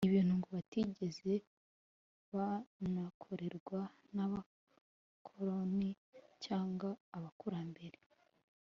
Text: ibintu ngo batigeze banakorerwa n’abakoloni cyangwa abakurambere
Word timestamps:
ibintu 0.09 0.33
ngo 0.39 0.47
batigeze 0.57 1.31
banakorerwa 2.33 3.81
n’abakoloni 4.15 5.89
cyangwa 6.45 6.89
abakurambere 7.17 7.97